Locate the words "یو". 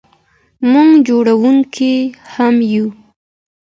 2.73-2.87